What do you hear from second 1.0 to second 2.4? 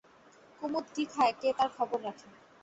খায় কে তার খবর রাখে?